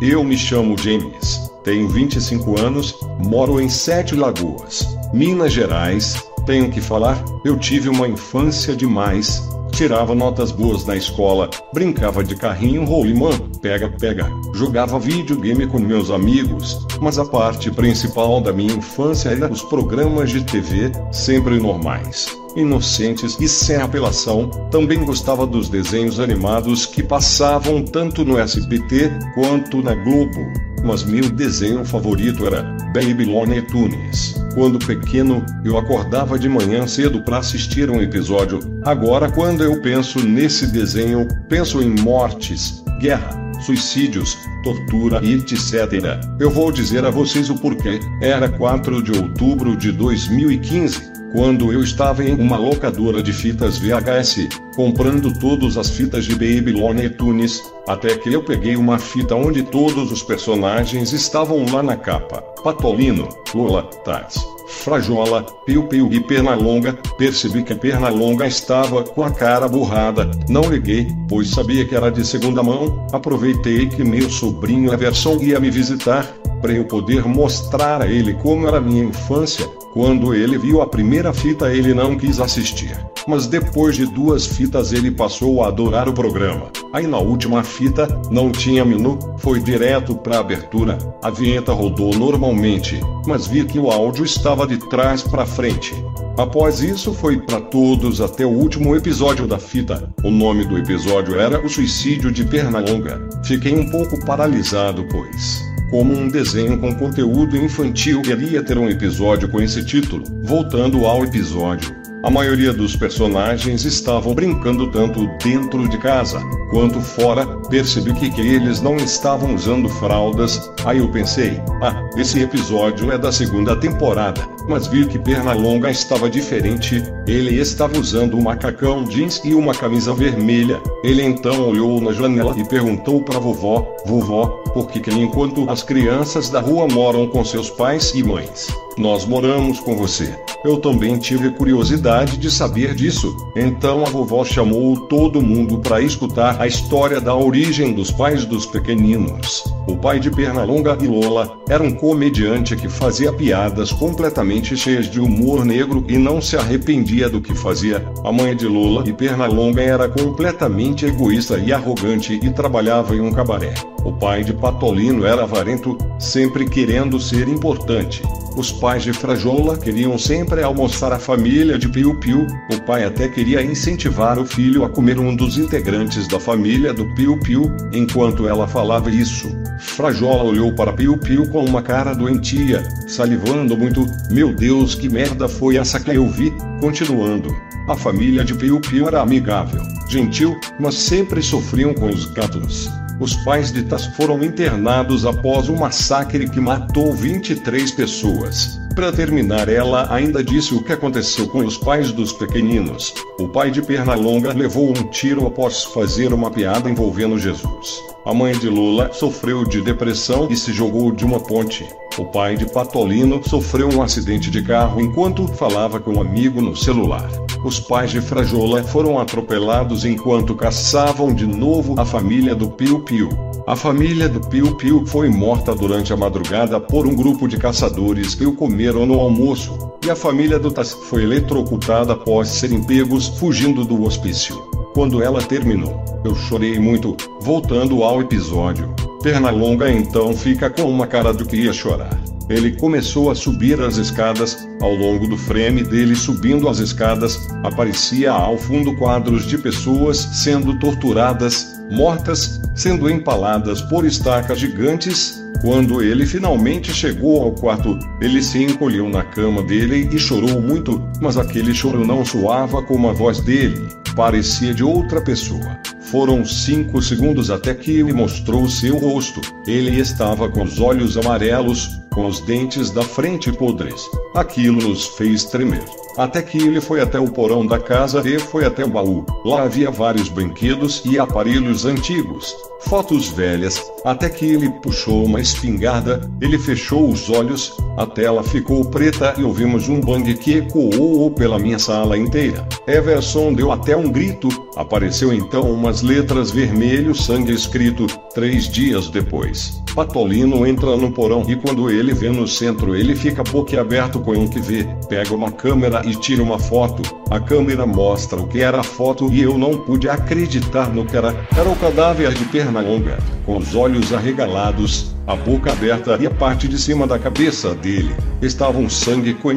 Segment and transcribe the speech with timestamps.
[0.00, 6.14] Eu me chamo James, tenho 25 anos, moro em Sete Lagoas, Minas Gerais.
[6.46, 9.42] Tenho que falar, eu tive uma infância demais,
[9.72, 16.86] tirava notas boas na escola, brincava de carrinho rolimã, pega-pega, jogava videogame com meus amigos,
[17.00, 23.36] mas a parte principal da minha infância era os programas de TV, sempre normais, inocentes
[23.40, 24.48] e sem apelação.
[24.70, 30.68] Também gostava dos desenhos animados que passavam tanto no SBT quanto na Globo.
[30.84, 32.62] Mas meu desenho favorito era
[32.94, 34.34] Baby Looney Tunes.
[34.54, 38.60] Quando pequeno, eu acordava de manhã cedo para assistir um episódio.
[38.84, 46.20] Agora, quando eu penso nesse desenho, penso em mortes, guerra, suicídios, tortura e etc.
[46.38, 48.00] Eu vou dizer a vocês o porquê.
[48.20, 54.48] Era 4 de outubro de 2015 quando eu estava em uma locadora de fitas VHS,
[54.74, 59.62] comprando todas as fitas de Baby Looney Tunes, até que eu peguei uma fita onde
[59.62, 62.42] todos os personagens estavam lá na capa.
[62.62, 64.42] Patolino, Lola, Tats,
[64.88, 66.94] Frajola, Piu Piu e Pernalonga.
[67.18, 70.30] Percebi que Pernalonga estava com a cara borrada.
[70.48, 73.06] Não liguei, pois sabia que era de segunda mão.
[73.12, 76.26] Aproveitei que meu sobrinho Everson ia me visitar,
[76.60, 79.68] para eu poder mostrar a ele como era minha infância.
[79.92, 82.96] Quando ele viu a primeira fita, ele não quis assistir.
[83.26, 86.70] Mas depois de duas fitas, ele passou a adorar o programa.
[86.92, 90.96] Aí na última fita, não tinha menu, foi direto para a abertura.
[91.22, 95.94] A vinheta rodou normalmente, mas vi que o áudio estava de trás para frente.
[96.38, 100.08] Após isso, foi para todos até o último episódio da fita.
[100.24, 103.20] O nome do episódio era O Suicídio de Pernalonga.
[103.44, 108.22] Fiquei um pouco paralisado, pois como um desenho com conteúdo infantil.
[108.22, 110.24] Queria ter um episódio com esse título.
[110.42, 116.40] Voltando ao episódio, a maioria dos personagens estavam brincando tanto dentro de casa
[116.70, 117.46] quanto fora.
[117.68, 120.70] Percebi que, que eles não estavam usando fraldas.
[120.84, 124.48] Aí eu pensei: ah, esse episódio é da segunda temporada.
[124.68, 127.02] Mas vi que Pernalonga estava diferente.
[127.26, 130.80] Ele estava usando um macacão jeans e uma camisa vermelha.
[131.02, 135.82] Ele então olhou na janela e perguntou para vovó: Vovó, por que, que enquanto as
[135.82, 140.38] crianças da rua moram com seus pais e mães, nós moramos com você?
[140.64, 143.36] Eu também tive curiosidade de saber disso.
[143.56, 148.66] Então a vovó chamou todo mundo para escutar a história da origem dos pais dos
[148.66, 149.62] pequeninos.
[149.86, 155.20] O pai de Pernalonga e Lola era um comediante que fazia piadas completamente cheias de
[155.20, 158.04] humor negro e não se arrependia do que fazia.
[158.24, 163.30] A mãe de Lola e Pernalonga era completamente egoísta e arrogante e trabalhava em um
[163.30, 163.72] cabaré.
[164.04, 168.20] O pai de Patolino era avarento, sempre querendo ser importante.
[168.58, 172.44] Os pais de Frajola queriam sempre almoçar a família de Piu Piu.
[172.72, 177.06] O pai até queria incentivar o filho a comer um dos integrantes da família do
[177.14, 177.70] Piu Piu.
[177.92, 179.48] Enquanto ela falava isso,
[179.78, 184.04] Frajola olhou para Piu Piu com uma cara doentia, salivando muito.
[184.28, 186.52] Meu Deus, que merda foi essa que eu vi?
[186.80, 187.54] Continuando.
[187.88, 192.90] A família de Piu Piu era amigável, gentil, mas sempre sofriam com os gatos.
[193.20, 198.80] Os pais de Tas foram internados após um massacre que matou 23 pessoas.
[198.94, 203.12] Para terminar, ela ainda disse o que aconteceu com os pais dos pequeninos.
[203.38, 208.02] O pai de Pernalonga levou um tiro após fazer uma piada envolvendo Jesus.
[208.28, 211.88] A mãe de Lula sofreu de depressão e se jogou de uma ponte.
[212.18, 216.76] O pai de Patolino sofreu um acidente de carro enquanto falava com um amigo no
[216.76, 217.26] celular.
[217.64, 223.30] Os pais de Frajola foram atropelados enquanto caçavam de novo a família do Piu Piu.
[223.66, 228.34] A família do Piu Piu foi morta durante a madrugada por um grupo de caçadores
[228.34, 233.26] que o comeram no almoço, e a família do Tas foi eletrocutada após serem pegos
[233.26, 234.67] fugindo do hospício.
[234.98, 238.92] Quando ela terminou, eu chorei muito, voltando ao episódio.
[239.22, 242.10] Pernalonga então fica com uma cara do que ia chorar.
[242.50, 248.32] Ele começou a subir as escadas, ao longo do frame dele subindo as escadas, aparecia
[248.32, 255.40] ao fundo quadros de pessoas sendo torturadas, mortas, sendo empaladas por estacas gigantes.
[255.62, 261.00] Quando ele finalmente chegou ao quarto, ele se encolheu na cama dele e chorou muito,
[261.20, 263.80] mas aquele choro não soava como a voz dele,
[264.18, 265.78] parecia de outra pessoa.
[266.00, 269.40] Foram cinco segundos até que ele mostrou seu rosto.
[269.64, 274.10] Ele estava com os olhos amarelos, com os dentes da frente podres.
[274.34, 275.84] Aquilo nos fez tremer.
[276.16, 279.24] Até que ele foi até o porão da casa e foi até o baú.
[279.44, 286.28] Lá havia vários brinquedos e aparelhos antigos, fotos velhas, até que ele puxou uma espingarda,
[286.40, 291.56] ele fechou os olhos, a tela ficou preta e ouvimos um bang que ecoou pela
[291.56, 292.66] minha sala inteira.
[292.88, 299.80] Everson deu até um grito, apareceu então umas letras vermelho sangue escrito três dias depois.
[299.94, 304.48] Patolino entra no porão e quando ele vê no centro ele fica boquiaberto com o
[304.48, 307.02] que vê, pega uma câmera e tira uma foto.
[307.30, 311.16] A câmera mostra o que era a foto e eu não pude acreditar no que
[311.16, 311.34] era.
[311.56, 316.68] Era o cadáver de Pernalonga, com os olhos arregalados, a boca aberta e a parte
[316.68, 318.14] de cima da cabeça dele.
[318.40, 319.52] Estava um sangue com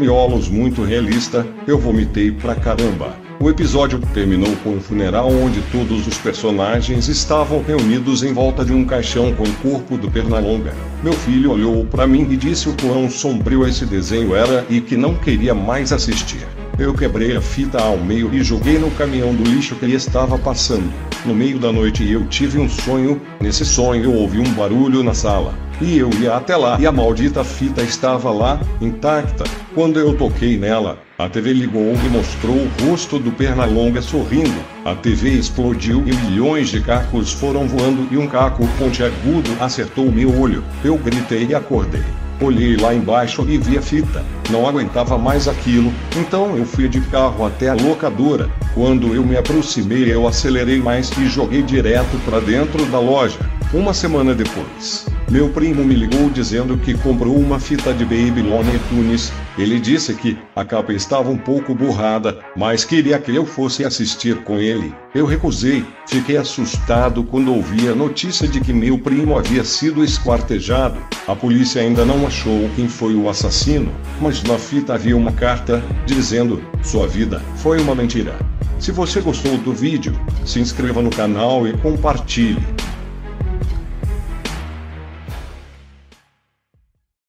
[0.50, 3.21] muito realista, eu vomitei pra caramba.
[3.42, 8.72] O episódio terminou com um funeral onde todos os personagens estavam reunidos em volta de
[8.72, 10.76] um caixão com o corpo do Pernalonga.
[11.02, 14.96] Meu filho olhou para mim e disse o quão sombrio esse desenho era e que
[14.96, 16.46] não queria mais assistir.
[16.78, 20.94] Eu quebrei a fita ao meio e joguei no caminhão do lixo que estava passando.
[21.26, 23.20] No meio da noite eu tive um sonho.
[23.40, 25.56] Nesse sonho eu ouvi um barulho na sala.
[25.82, 29.46] E eu ia até lá e a maldita fita estava lá, intacta.
[29.74, 34.60] Quando eu toquei nela, a TV ligou e mostrou o rosto do Pernalonga sorrindo.
[34.84, 40.36] A TV explodiu e milhões de cacos foram voando e um caco pontiagudo acertou meu
[40.40, 40.64] olho.
[40.84, 42.04] Eu gritei e acordei.
[42.42, 44.26] Olhei lá embaixo e vi a fita.
[44.50, 48.50] Não aguentava mais aquilo, então eu fui de carro até a locadora.
[48.74, 53.38] Quando eu me aproximei, eu acelerei mais e joguei direto para dentro da loja.
[53.72, 58.78] Uma semana depois, meu primo me ligou dizendo que comprou uma fita de Baby Looney
[58.90, 59.32] Tunes.
[59.58, 64.44] Ele disse que a capa estava um pouco borrada, mas queria que eu fosse assistir
[64.44, 64.94] com ele.
[65.16, 65.86] Eu recusei.
[66.06, 71.00] Fiquei assustado quando ouvi a notícia de que meu primo havia sido esquartejado.
[71.26, 73.90] A polícia ainda não achou quem foi o assassino,
[74.20, 78.36] mas na fita havia uma carta dizendo: sua vida foi uma mentira.
[78.80, 80.14] Se você gostou do vídeo,
[80.46, 82.62] se inscreva no canal e compartilhe.